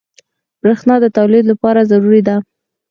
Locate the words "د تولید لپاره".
1.01-1.87